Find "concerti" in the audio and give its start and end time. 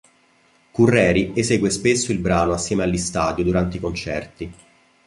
3.79-4.53